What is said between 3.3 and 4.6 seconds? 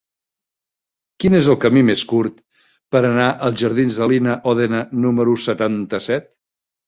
als jardins de Lina